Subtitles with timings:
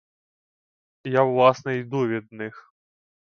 [1.03, 2.73] Я власне йду від них.